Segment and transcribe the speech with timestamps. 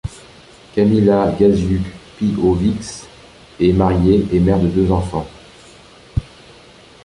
[0.73, 3.05] Kamila Gasiuk-Pihowicz
[3.59, 5.27] est mariée et mère de deux enfants.